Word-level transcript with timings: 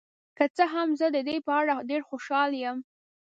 که 0.37 0.45
څه 0.55 0.63
هم، 0.73 0.89
زه 0.99 1.07
د 1.15 1.17
دې 1.27 1.37
په 1.45 1.51
اړه 1.59 1.75
ډیر 1.89 2.01
خوشحاله 2.09 2.57
یم. 2.63 2.77